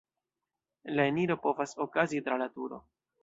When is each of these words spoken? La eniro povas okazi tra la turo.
La 0.99 1.05
eniro 1.11 1.37
povas 1.45 1.77
okazi 1.87 2.25
tra 2.29 2.39
la 2.43 2.49
turo. 2.59 2.81